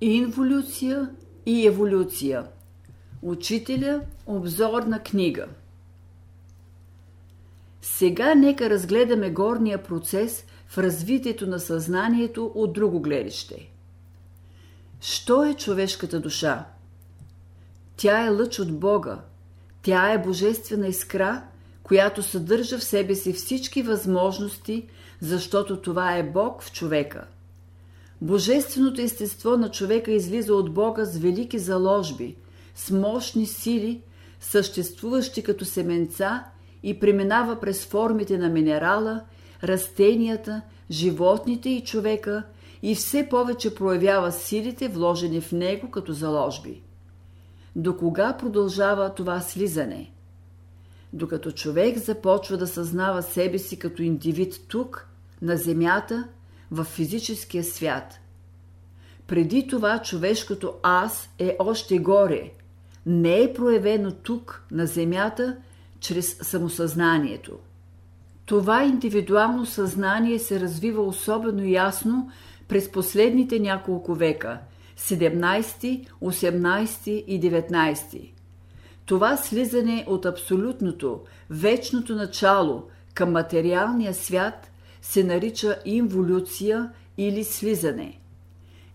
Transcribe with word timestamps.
Инволюция 0.00 1.10
и 1.46 1.66
еволюция. 1.66 2.44
Учителя 3.22 4.00
обзорна 4.26 5.02
книга. 5.02 5.46
Сега 7.82 8.34
нека 8.34 8.70
разгледаме 8.70 9.30
горния 9.30 9.82
процес 9.82 10.44
в 10.66 10.78
развитието 10.78 11.46
на 11.46 11.60
съзнанието 11.60 12.52
от 12.54 12.72
друго 12.72 13.00
гледище. 13.00 13.70
Що 15.00 15.44
е 15.44 15.54
човешката 15.54 16.20
душа? 16.20 16.66
Тя 17.96 18.26
е 18.26 18.28
лъч 18.28 18.58
от 18.58 18.78
Бога. 18.78 19.20
Тя 19.82 20.12
е 20.12 20.22
божествена 20.22 20.88
искра, 20.88 21.42
която 21.82 22.22
съдържа 22.22 22.78
в 22.78 22.84
себе 22.84 23.14
си 23.14 23.32
всички 23.32 23.82
възможности, 23.82 24.88
защото 25.20 25.82
това 25.82 26.16
е 26.16 26.30
Бог 26.30 26.62
в 26.62 26.72
човека– 26.72 27.26
Божественото 28.20 29.00
естество 29.00 29.56
на 29.56 29.70
човека 29.70 30.12
излиза 30.12 30.54
от 30.54 30.74
Бога 30.74 31.04
с 31.04 31.18
велики 31.18 31.58
заложби, 31.58 32.36
с 32.74 32.90
мощни 32.90 33.46
сили, 33.46 34.02
съществуващи 34.40 35.42
като 35.42 35.64
семенца 35.64 36.44
и 36.82 37.00
преминава 37.00 37.60
през 37.60 37.86
формите 37.86 38.38
на 38.38 38.48
минерала, 38.48 39.20
растенията, 39.64 40.62
животните 40.90 41.68
и 41.68 41.84
човека 41.84 42.42
и 42.82 42.94
все 42.94 43.28
повече 43.28 43.74
проявява 43.74 44.32
силите, 44.32 44.88
вложени 44.88 45.40
в 45.40 45.52
него 45.52 45.90
като 45.90 46.12
заложби. 46.12 46.82
До 47.76 47.96
кога 47.96 48.36
продължава 48.36 49.14
това 49.14 49.40
слизане? 49.40 50.12
Докато 51.12 51.52
човек 51.52 51.98
започва 51.98 52.56
да 52.56 52.66
съзнава 52.66 53.22
себе 53.22 53.58
си 53.58 53.78
като 53.78 54.02
индивид 54.02 54.54
тук, 54.68 55.08
на 55.42 55.56
земята– 55.56 56.28
в 56.70 56.84
физическия 56.84 57.64
свят. 57.64 58.20
Преди 59.26 59.66
това 59.66 60.02
човешкото 60.02 60.74
аз 60.82 61.30
е 61.38 61.56
още 61.58 61.98
горе, 61.98 62.52
не 63.06 63.42
е 63.42 63.54
проявено 63.54 64.12
тук, 64.12 64.64
на 64.70 64.86
Земята, 64.86 65.56
чрез 66.00 66.38
самосъзнанието. 66.42 67.58
Това 68.46 68.84
индивидуално 68.84 69.66
съзнание 69.66 70.38
се 70.38 70.60
развива 70.60 71.02
особено 71.02 71.64
ясно 71.64 72.30
през 72.68 72.92
последните 72.92 73.58
няколко 73.58 74.14
века 74.14 74.58
17, 74.98 76.08
18 76.22 77.08
и 77.08 77.40
19. 77.40 78.32
Това 79.06 79.36
слизане 79.36 80.04
от 80.08 80.26
абсолютното, 80.26 81.20
вечното 81.50 82.14
начало 82.14 82.84
към 83.14 83.32
материалния 83.32 84.14
свят 84.14 84.67
се 85.08 85.24
нарича 85.24 85.76
инволюция 85.84 86.90
или 87.18 87.44
слизане. 87.44 88.20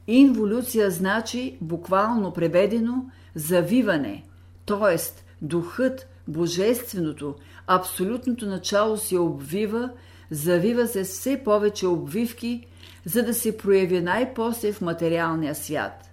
Инволюция 0.07 0.91
значи, 0.91 1.57
буквално 1.61 2.33
преведено, 2.33 3.05
завиване, 3.35 4.23
т.е. 4.65 4.97
духът, 5.41 6.07
божественото, 6.27 7.35
абсолютното 7.67 8.45
начало 8.45 8.97
се 8.97 9.17
обвива, 9.17 9.89
завива 10.31 10.87
се 10.87 11.03
все 11.03 11.41
повече 11.45 11.87
обвивки, 11.87 12.67
за 13.05 13.23
да 13.23 13.33
се 13.33 13.57
прояви 13.57 14.01
най-после 14.01 14.73
в 14.73 14.81
материалния 14.81 15.55
свят. 15.55 16.11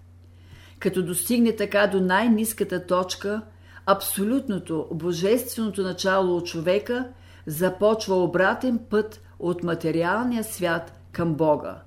Като 0.78 1.02
достигне 1.02 1.56
така 1.56 1.86
до 1.86 2.00
най-низката 2.00 2.86
точка, 2.86 3.42
абсолютното, 3.86 4.88
божественото 4.92 5.82
начало 5.82 6.36
от 6.36 6.46
човека 6.46 7.08
започва 7.46 8.22
обратен 8.24 8.78
път 8.90 9.20
от 9.40 9.62
материалния 9.62 10.44
свят 10.44 10.92
към 11.12 11.34
Бога. 11.34 11.82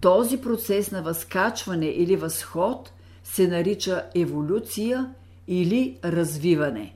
Този 0.00 0.40
процес 0.40 0.90
на 0.90 1.02
възкачване 1.02 1.86
или 1.86 2.16
възход 2.16 2.92
се 3.24 3.48
нарича 3.48 4.04
еволюция 4.14 5.14
или 5.48 5.98
развиване. 6.04 6.94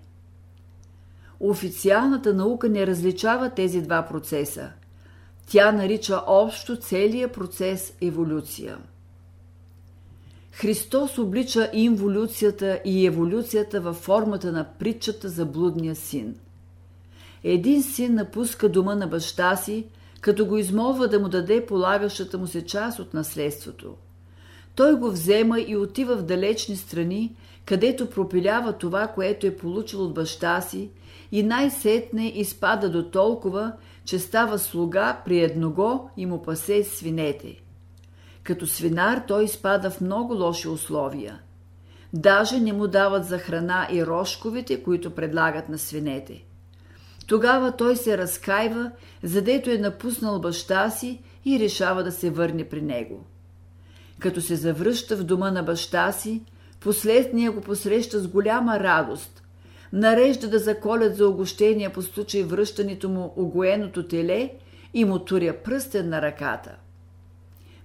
Официалната 1.40 2.34
наука 2.34 2.68
не 2.68 2.86
различава 2.86 3.50
тези 3.50 3.83
два 3.83 4.02
процеса. 4.02 4.70
Тя 5.46 5.73
нарича 5.73 6.20
общо 6.27 6.77
целия 6.77 7.33
процес 7.33 7.94
еволюция. 8.00 8.78
Христос 10.52 11.18
облича 11.18 11.70
инволюцията 11.73 12.80
и 12.84 13.06
еволюцията 13.06 13.80
във 13.80 13.96
формата 13.96 14.52
на 14.52 14.64
притчата 14.78 15.28
за 15.28 15.46
блудния 15.46 15.94
син– 15.94 16.34
един 17.44 17.82
син 17.82 18.14
напуска 18.14 18.68
дома 18.68 18.94
на 18.94 19.06
баща 19.06 19.56
си, 19.56 19.86
като 20.20 20.46
го 20.46 20.56
измолва 20.56 21.08
да 21.08 21.20
му 21.20 21.28
даде 21.28 21.66
полагащата 21.66 22.38
му 22.38 22.46
се 22.46 22.66
част 22.66 22.98
от 22.98 23.14
наследството. 23.14 23.94
Той 24.74 24.98
го 24.98 25.10
взема 25.10 25.60
и 25.60 25.77
отива 25.77 26.16
в 26.16 26.22
далечни 26.22 26.77
страни, 26.77 27.36
където 27.64 28.10
пропилява 28.10 28.72
това, 28.72 29.06
което 29.06 29.46
е 29.46 29.56
получил 29.56 30.02
от 30.02 30.14
баща 30.14 30.60
си 30.60 30.90
и 31.32 31.42
най-сетне 31.42 32.27
изпада 32.27 32.90
до 32.90 33.10
толкова, 33.10 33.72
че 34.05 34.18
става 34.18 34.58
слуга 34.58 35.20
при 35.24 35.40
едного 35.40 36.11
и 36.16 36.26
му 36.26 36.42
пасе 36.42 36.84
свинете. 36.84 37.61
Като 38.42 38.66
свинар 38.66 39.22
той 39.28 39.44
изпада 39.44 39.90
в 39.90 40.00
много 40.00 40.34
лоши 40.34 40.68
условия. 40.68 41.40
Даже 42.12 42.61
не 42.61 42.72
му 42.72 42.86
дават 42.86 43.24
за 43.24 43.38
храна 43.38 43.88
и 43.92 44.06
рожковете, 44.06 44.82
които 44.82 45.11
предлагат 45.11 45.68
на 45.68 45.78
свинете. 45.78 46.44
Тогава 47.27 47.77
той 47.77 47.96
се 47.96 48.18
разкаива, 48.18 48.90
задето 49.23 49.70
е 49.70 49.79
напуснал 49.79 50.40
баща 50.40 50.90
си 50.90 51.23
и 51.45 51.61
решава 51.61 52.05
да 52.05 52.12
се 52.12 52.30
върне 52.30 52.68
при 52.68 52.83
него. 52.83 53.24
Като 54.18 54.40
се 54.40 54.57
завръща 54.57 55.17
в 55.17 55.24
дома 55.24 55.51
на 55.51 55.62
баща 55.62 56.12
си, 56.12 56.42
последния 56.80 57.52
го 57.52 57.61
посреща 57.61 58.20
с 58.20 58.29
голяма 58.29 58.80
радост. 58.80 59.42
Нарежда 59.92 60.48
да 60.48 60.58
заколят 60.58 61.17
за 61.17 61.29
огощение 61.29 61.89
по 61.89 62.02
случай 62.02 62.42
връщането 62.42 63.08
му 63.08 63.33
огоеното 63.36 64.08
теле 64.08 64.51
и 64.95 65.05
му 65.05 65.18
туря 65.18 65.62
пръстен 65.64 66.08
на 66.08 66.23
ръката. 66.23 66.77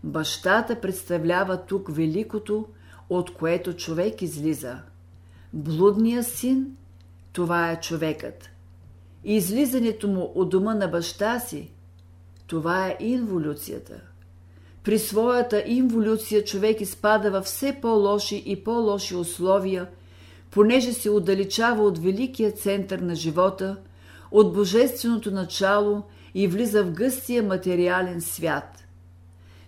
Бащата 0.03 0.81
представлява 0.81 1.65
тук 1.65 1.95
великото, 1.95 2.65
от 3.09 3.33
което 3.33 3.73
човек 3.73 4.21
излиза. 4.21 4.77
Блудният 5.53 6.27
син– 6.27 6.75
това 7.33 7.71
е 7.71 7.79
човекът– 7.79 8.49
излизането 9.23 10.07
му 10.07 10.31
от 10.35 10.49
дома 10.49 10.73
на 10.73 10.87
баща 10.87 11.39
си, 11.39 11.71
това 12.47 12.87
е 12.87 12.97
инволюцията. 12.99 14.01
При 14.83 14.99
своята 14.99 15.63
инволюция 15.67 16.43
човек 16.43 16.81
изпада 16.81 17.31
във 17.31 17.45
все 17.45 17.77
по-лоши 17.81 18.43
и 18.45 18.63
по-лоши 18.63 19.15
условия, 19.15 19.87
понеже 20.51 20.93
се 20.93 21.09
отдалечава 21.09 21.83
от 21.83 21.97
великия 21.97 22.51
център 22.51 22.99
на 22.99 23.15
живота, 23.15 23.77
от 24.31 24.53
божественото 24.53 25.31
начало 25.31 26.03
и 26.33 26.47
влиза 26.47 26.83
в 26.83 26.91
гъстия 26.91 27.43
материален 27.43 28.21
свят. 28.21 28.83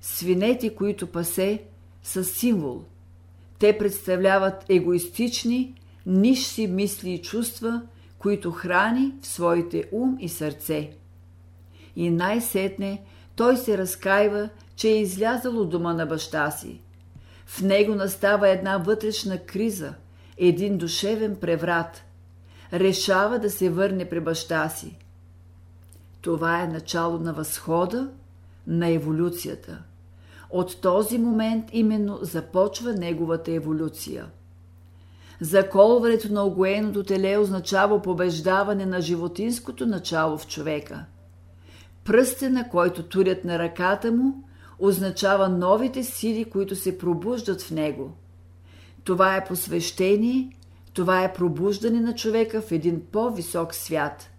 Свинете, 0.02 0.76
които 0.76 1.08
пасе, 1.08 1.64
са 2.04 2.24
символ. 2.24 2.82
Те 3.60 3.78
представляват 3.78 4.66
егоистични, 4.70 5.76
нишси 6.06 6.68
мисли 6.68 7.12
и 7.12 7.22
чувства– 7.22 7.82
които 8.22 8.52
храни 8.52 9.14
в 9.22 9.28
своите 9.28 9.90
ум 9.92 10.18
и 10.20 10.30
сърце. 10.30 10.92
И 11.96 12.09
най-сетне 12.09 13.04
той 13.36 13.58
се 13.58 13.78
разкаива, 13.78 14.50
че 14.76 14.88
е 14.88 15.02
излязъл 15.02 15.58
от 15.58 15.70
дома 15.70 15.94
на 15.94 16.06
баща 16.06 16.52
си. 16.52 16.82
В 17.46 17.62
него 17.62 17.96
настава 17.96 18.50
една 18.50 18.78
вътрешна 18.78 19.38
криза, 19.38 19.94
един 20.38 20.78
душевен 20.78 21.36
преврат. 21.36 22.04
Решава 22.74 23.40
да 23.40 23.50
се 23.50 23.70
върне 23.70 24.09
при 24.09 24.20
баща 24.20 24.70
си. 24.70 24.98
Това 26.22 26.62
е 26.62 26.68
начало 26.68 27.20
на 27.20 27.34
възхода, 27.34 28.09
на 28.68 28.88
еволюцията. 28.88 29.84
От 30.50 30.82
този 30.82 31.18
момент 31.18 31.70
именно 31.72 32.20
започва 32.22 32.94
неговата 32.94 33.52
еволюция– 33.52 34.26
Заколването 35.41 36.34
на 36.34 36.43
огоеното 36.43 37.03
теле 37.03 37.38
означава 37.38 38.02
побеждаване 38.02 38.85
на 38.85 39.02
животинското 39.02 39.85
начало 39.85 40.38
в 40.38 40.47
човека. 40.47 41.05
Пръстена, 42.03 42.70
който 42.70 43.03
турят 43.03 43.46
на 43.46 43.59
ръката 43.59 44.11
му, 44.11 44.43
означава 44.79 45.49
новите 45.49 46.03
сили, 46.03 46.46
които 46.46 46.76
се 46.76 46.97
пробуждат 46.97 47.61
в 47.61 47.72
него. 47.72 48.11
Това 49.03 49.35
е 49.35 49.46
посвещение, 49.46 50.58
това 50.93 51.23
е 51.23 51.34
пробуждане 51.34 51.99
на 51.99 52.16
човека 52.16 52.61
в 52.61 52.72
един 52.72 53.02
по-висок 53.11 53.76
свят. 53.76 54.29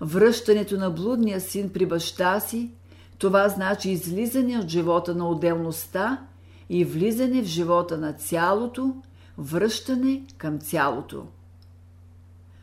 Връщането 0.00 0.76
на 0.76 0.90
блудния 0.90 1.40
син 1.40 1.72
при 1.72 1.86
баща 1.86 2.40
си, 2.40 2.70
това 3.18 3.48
значи 3.48 3.90
излизане 3.90 4.58
от 4.58 4.68
живота 4.68 5.14
на 5.14 5.28
отделността 5.28 6.26
и 6.68 6.84
влизане 6.84 7.42
в 7.42 7.46
живота 7.46 7.98
на 7.98 8.12
цялото, 8.12 8.94
връщане 9.38 10.22
към 10.38 10.58
цялото. 10.58 11.26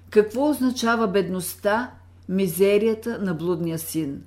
Какво 0.10 0.50
означава 0.50 1.08
бедността, 1.08 1.92
мизерията 2.30 3.20
на 3.20 3.34
блудния 3.34 3.80
син? 3.80 4.24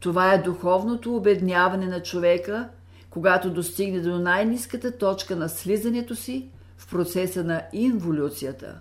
Това 0.00 0.32
е 0.32 0.42
духовното 0.42 1.16
обедняване 1.16 1.86
на 1.86 2.02
човека, 2.02 2.68
когато 3.10 3.50
достигне 3.50 4.00
до 4.00 4.18
най-низката 4.18 4.98
точка 4.98 5.36
на 5.36 5.48
слизането 5.48 6.16
си 6.16 6.48
в 6.76 6.90
процеса 6.90 7.44
на 7.44 7.62
инволюцията. 7.72 8.80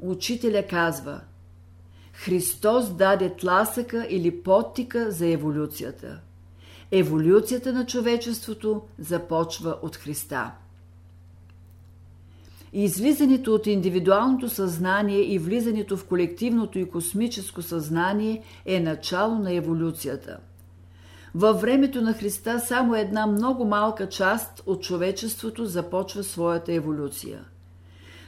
Учителя 0.00 0.66
казва 0.66 1.20
Христос 2.12 2.92
даде 2.92 3.36
тласъка 3.36 4.06
или 4.10 4.42
подтика 4.42 5.10
за 5.10 5.26
еволюцията. 5.26 6.20
Еволюцията 6.92 7.72
на 7.72 7.86
човечеството 7.86 8.82
започва 8.98 9.78
от 9.82 9.96
Христа. 9.96 10.52
Излизането 12.72 13.54
от 13.54 13.66
индивидуалното 13.66 14.48
съзнание 14.48 15.34
и 15.34 15.38
влизането 15.38 15.96
в 15.96 16.04
колективното 16.04 16.78
и 16.78 16.90
космическо 16.90 17.62
съзнание 17.62 18.42
е 18.66 18.80
начало 18.80 19.34
на 19.34 19.54
еволюцията. 19.54 20.38
Във 21.34 21.60
времето 21.60 22.02
на 22.02 22.12
Христа 22.12 22.60
само 22.60 22.94
една 22.94 23.26
много 23.26 23.64
малка 23.64 24.08
част 24.08 24.62
от 24.66 24.82
човечеството 24.82 25.66
започва 25.66 26.24
своята 26.24 26.72
еволюция. 26.72 27.44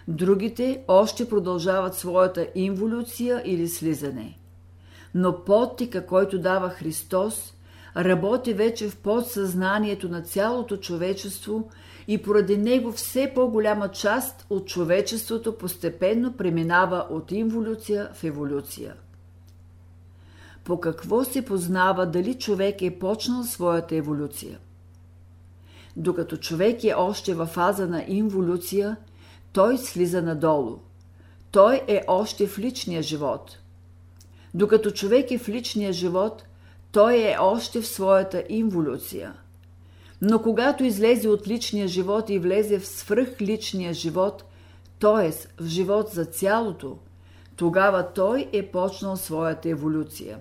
Другите 0.08 0.82
още 0.88 1.28
продължават 1.28 1.94
своята 1.94 2.48
инволюция 2.54 3.42
или 3.44 3.68
слизане. 3.68 4.38
Но 5.14 5.44
подтика, 5.44 6.06
който 6.06 6.38
дава 6.38 6.68
Христос, 6.68 7.54
работи 7.96 8.52
вече 8.52 8.88
в 8.88 8.96
подсъзнанието 8.96 10.08
на 10.08 10.22
цялото 10.22 10.76
човечество 10.76 11.68
и 12.08 12.22
поради 12.22 12.56
него 12.56 12.92
все 12.92 13.32
по-голяма 13.34 13.88
част 13.88 14.46
от 14.50 14.66
човечеството 14.66 15.58
постепенно 15.58 16.32
преминава 16.32 17.06
от 17.10 17.32
инволюция 17.32 18.10
в 18.14 18.24
еволюция. 18.24 18.94
По 20.64 20.80
какво 20.80 21.24
се 21.24 21.44
познава 21.44 22.06
дали 22.06 22.34
човек 22.34 22.82
е 22.82 22.98
почнал 22.98 23.44
своята 23.44 23.96
еволюция? 23.96 24.58
Докато 25.96 26.36
човек 26.36 26.84
е 26.84 26.94
още 26.96 27.34
във 27.34 27.48
фаза 27.48 27.86
на 27.86 28.04
инволюция, 28.08 28.96
той 29.52 29.78
слиза 29.78 30.22
надолу. 30.22 30.78
Той 31.50 31.82
е 31.88 32.02
още 32.06 32.46
в 32.46 32.58
личния 32.58 33.02
живот. 33.02 33.58
Докато 34.54 34.90
човек 34.90 35.30
е 35.30 35.38
в 35.38 35.48
личния 35.48 35.92
живот, 35.92 36.44
той 36.92 37.16
е 37.16 37.36
още 37.40 37.80
в 37.80 37.86
своята 37.86 38.44
инволюция. 38.48 39.34
Но 40.24 40.42
когато 40.42 40.84
излезе 40.84 41.28
от 41.28 41.48
личния 41.48 41.88
живот 41.88 42.30
и 42.30 42.38
влезе 42.38 42.78
в 42.78 42.86
свръхличния 42.86 43.94
живот, 43.94 44.44
т.е. 45.00 45.62
в 45.62 45.66
живот 45.66 46.08
за 46.08 46.24
цялото, 46.24 46.98
тогава 47.56 48.12
той 48.14 48.48
е 48.52 48.66
почнал 48.66 49.16
своята 49.16 49.68
еволюция. 49.68 50.38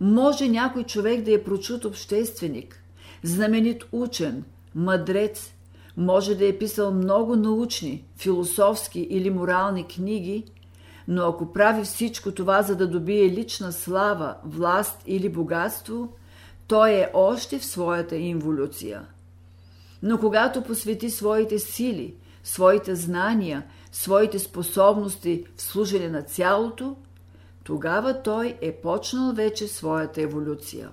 Може 0.00 0.48
някой 0.48 0.84
човек 0.84 1.22
да 1.22 1.32
е 1.32 1.42
прочут 1.42 1.84
общественик, 1.84 2.82
знаменит 3.22 3.84
учен, 3.92 4.44
мъдрец, 4.74 5.52
може 5.96 6.34
да 6.34 6.46
е 6.46 6.58
писал 6.58 6.94
много 6.94 7.36
научни, 7.36 8.04
философски 8.16 9.00
или 9.00 9.30
морални 9.30 9.84
книги, 9.84 10.44
но 11.08 11.22
ако 11.22 11.52
прави 11.52 11.82
всичко 11.82 12.32
това, 12.32 12.62
за 12.62 12.76
да 12.76 12.86
добие 12.86 13.30
лична 13.30 13.72
слава, 13.72 14.34
власт 14.44 15.02
или 15.06 15.28
богатство, 15.28 16.08
той 16.66 16.90
е 16.90 17.10
още 17.14 17.58
в 17.58 17.64
своята 17.64 18.16
инволюция. 18.16 19.06
Но 20.02 20.18
когато 20.18 20.62
посвети 20.62 21.10
своите 21.10 21.58
сили, 21.58 22.14
своите 22.44 22.94
знания, 22.94 23.62
своите 23.92 24.38
способности 24.38 25.44
в 25.56 25.62
служене 25.62 26.08
на 26.08 26.22
цялото, 26.22 26.96
тогава 27.64 28.22
той 28.22 28.56
е 28.60 28.72
почнал 28.72 29.32
вече 29.32 29.68
своята 29.68 30.22
еволюция. 30.22 30.90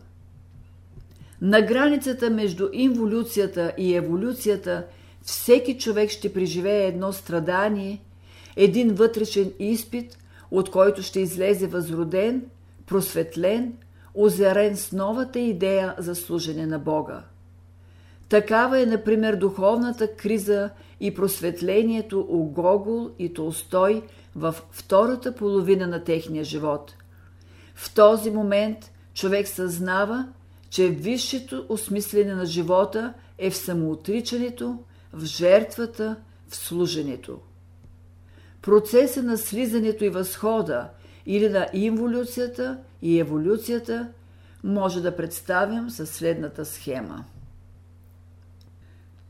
На 1.41 1.61
границата 1.61 2.29
между 2.29 2.69
инволюцията 2.73 3.73
и 3.77 3.95
еволюцията 3.95 4.85
всеки 5.23 5.77
човек 5.77 6.09
ще 6.09 6.33
преживее 6.33 6.87
едно 6.87 7.13
страдание, 7.13 8.01
един 8.55 8.93
вътрешен 8.95 9.51
изпит, 9.59 10.17
от 10.51 10.71
който 10.71 11.01
ще 11.01 11.19
излезе 11.19 11.67
възроден, 11.67 12.45
просветлен, 12.85 13.73
озарен 14.13 14.77
с 14.77 14.91
новата 14.91 15.39
идея 15.39 15.95
за 15.97 16.15
служене 16.15 16.65
на 16.65 16.79
Бога. 16.79 17.23
Такава 18.29 18.81
е, 18.81 18.85
например, 18.85 19.35
духовната 19.35 20.15
криза 20.15 20.69
и 20.99 21.13
просветлението 21.13 22.27
у 22.29 22.43
Гогол 22.43 23.09
и 23.19 23.33
Толстой 23.33 24.01
в 24.35 24.55
втората 24.71 25.35
половина 25.35 25.87
на 25.87 26.03
техния 26.03 26.43
живот. 26.43 26.95
В 27.75 27.93
този 27.93 28.31
момент 28.31 28.91
човек 29.13 29.47
съзнава, 29.47 30.27
че 30.69 30.89
висшето 30.89 31.65
осмислене 31.69 32.35
на 32.35 32.45
живота 32.45 33.13
е 33.37 33.49
в 33.49 33.57
самоотричането, 33.57 34.79
в 35.13 35.25
жертвата, 35.25 36.15
в 36.47 36.55
служенето. 36.55 37.39
Процеса 38.61 39.23
на 39.23 39.37
слизането 39.37 40.03
и 40.03 40.09
възхода 40.09 40.89
или 41.25 41.49
на 41.49 41.67
инволюцията 41.73 42.77
и 43.03 43.19
еволюцията 43.19 44.07
може 44.63 45.01
да 45.01 45.15
представим 45.15 45.89
със 45.89 46.09
следната 46.09 46.65
схема. 46.65 47.25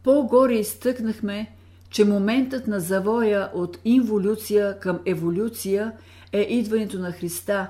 По-горе 0.03 0.53
изтъкнахме, 0.53 1.55
че 1.89 2.05
моментът 2.05 2.67
на 2.67 2.79
завоя 2.79 3.49
от 3.53 3.77
инволюция 3.85 4.79
към 4.79 4.99
еволюция 5.05 5.91
е 6.31 6.41
идването 6.41 6.99
на 6.99 7.11
Христа, 7.11 7.67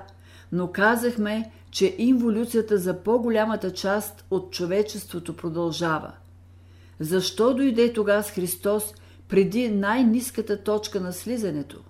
но 0.52 0.72
казахме, 0.72 1.52
че 1.70 1.94
инволюцията 1.98 2.78
за 2.78 3.02
по-голямата 3.02 3.72
част 3.72 4.24
от 4.30 4.52
човечеството 4.52 5.36
продължава. 5.36 6.12
Защо 7.00 7.54
дойде 7.54 7.92
тогава 7.92 8.22
с 8.22 8.30
Христос 8.30 8.94
преди 9.28 9.68
най-низката 9.68 10.62
точка 10.62 11.00
на 11.00 11.12
слизането? 11.12 11.80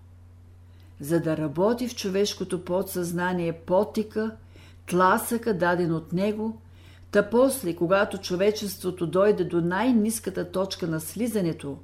За 1.05 1.21
да 1.21 1.37
работи 1.37 1.89
в 1.89 1.97
човешкото 1.97 2.65
подсъзнание 2.65 3.53
потика, 3.53 4.37
тласъка 4.87 5.59
даден 5.59 5.93
от 5.93 6.13
него, 6.13 6.61
та 7.11 7.31
после, 7.31 7.77
когато 7.77 8.19
човечеството 8.19 9.07
дойде 9.07 9.45
до 9.45 9.61
най-низката 9.61 10.51
точка 10.51 10.87
на 10.87 11.01
слизането, 11.01 11.79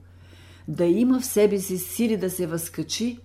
да 0.69 0.85
има 0.85 1.21
в 1.21 1.25
себе 1.25 1.59
си 1.59 1.79
сили 1.79 2.17
да 2.17 2.31
се 2.31 2.47
възкачи, 2.47 3.19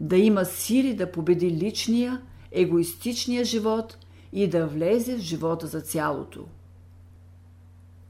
да 0.00 0.16
има 0.16 0.44
сили 0.44 0.94
да 0.94 1.12
победи 1.12 1.50
личния, 1.50 2.20
егоистичния 2.52 3.44
живот 3.44 3.98
и 4.32 4.48
да 4.48 4.66
влезе 4.66 5.16
в 5.16 5.20
живота 5.20 5.66
за 5.66 5.80
цялото. 5.80 6.46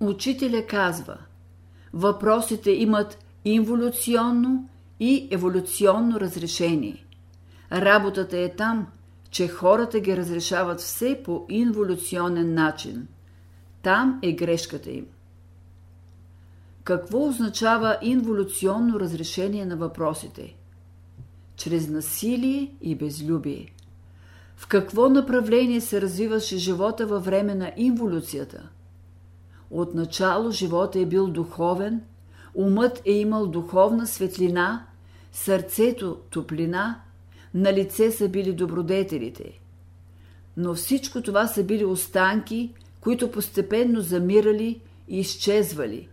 Учителя 0.00 0.66
казва, 0.66 1.18
въпросите 1.92 2.70
имат 2.70 3.18
инволюционно 3.44 4.68
и 5.00 5.28
еволюционно 5.30 6.20
разрешение. 6.20 7.04
Работата 7.72 8.38
е 8.38 8.54
там, 8.56 8.86
че 9.30 9.48
хората 9.48 10.00
ги 10.00 10.16
разрешават 10.16 10.80
все 10.80 11.20
по 11.24 11.46
инволюционен 11.48 12.54
начин. 12.54 13.08
Там 13.82 14.18
е 14.22 14.32
грешката 14.32 14.90
им. 14.90 15.06
Какво 16.84 17.28
означава 17.28 17.98
инволюционно 18.02 19.00
разрешение 19.00 19.66
на 19.66 19.76
въпросите? 19.76 20.56
Чрез 21.56 21.88
насилие 21.88 22.74
и 22.80 22.94
безлюбие. 22.94 23.72
В 24.56 24.66
какво 24.66 25.08
направление 25.08 25.80
се 25.80 26.00
развиваше 26.00 26.58
живота 26.58 27.06
във 27.06 27.24
време 27.24 27.54
на 27.54 27.72
инволюцията? 27.76 28.68
Отначало 29.70 30.50
живота 30.50 30.98
е 30.98 31.06
бил 31.06 31.26
духовен, 31.26 32.00
умът 32.54 33.02
е 33.04 33.12
имал 33.12 33.46
духовна 33.46 34.06
светлина, 34.06 34.86
сърцето 35.32 36.16
топлина, 36.30 37.00
на 37.54 37.72
лице 37.72 38.10
са 38.10 38.28
били 38.28 38.52
добродетелите. 38.52 39.60
Но 40.56 40.74
всичко 40.74 41.22
това 41.22 41.46
са 41.46 41.64
били 41.64 41.84
останки, 41.84 42.74
които 43.00 43.30
постепенно 43.30 44.00
замирали 44.00 44.80
и 45.08 45.20
изчезвали, 45.20 46.08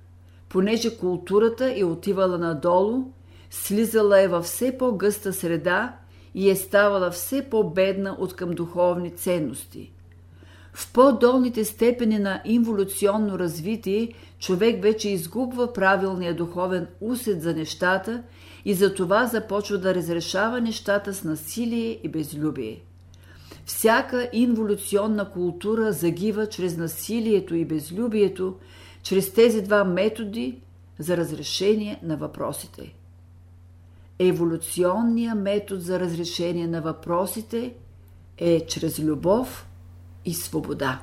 понеже 0.50 0.98
културата 0.98 1.74
е 1.76 1.84
отивала 1.84 2.38
надолу, 2.38 3.04
слизала 3.50 4.22
е 4.22 4.28
във 4.28 4.46
все 4.46 4.78
по-гъста 4.78 5.34
среда 5.34 5.96
и 6.36 6.50
е 6.50 6.56
ставала 6.56 7.12
все 7.12 7.50
по-бедна 7.50 8.16
от 8.20 8.36
към 8.36 8.52
духовни 8.52 9.12
ценности. 9.12 9.92
В 10.74 10.94
по-долните 10.94 11.66
степени 11.66 12.20
на 12.20 12.42
инволюционно 12.46 13.40
развитие 13.40 14.14
човек 14.40 14.84
вече 14.84 15.10
изгубва 15.10 15.74
правилния 15.74 16.36
духовен 16.36 16.88
усет 17.02 17.42
за 17.42 17.54
нещата 17.54 18.24
и 18.66 18.74
за 18.74 18.94
това 18.94 19.26
започва 19.26 19.78
да 19.78 19.96
разрешава 19.96 20.62
нещата 20.62 21.14
с 21.14 21.24
насилие 21.24 22.00
и 22.04 22.10
безлюбие. 22.10 22.82
Всяка 23.66 24.30
инволюционна 24.34 25.32
култура 25.32 25.92
загива 25.92 26.48
чрез 26.50 26.78
насилието 26.78 27.56
и 27.56 27.66
безлюбието, 27.66 28.56
чрез 29.04 29.34
тези 29.34 29.62
два 29.62 29.84
методи 29.84 30.62
за 31.00 31.18
разрешение 31.18 32.00
на 32.04 32.18
въпросите. 32.18 32.94
Еволюционният 34.20 35.40
метод 35.40 35.82
за 35.82 36.00
разрешение 36.00 36.68
на 36.68 36.82
въпросите 36.82 37.74
е 38.38 38.66
чрез 38.66 39.00
любов 39.00 39.68
и 40.26 40.34
свобода. 40.34 41.02